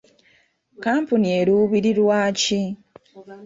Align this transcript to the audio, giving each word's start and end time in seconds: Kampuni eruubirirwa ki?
Kampuni 0.83 1.27
eruubirirwa 1.39 2.19
ki? 2.39 2.61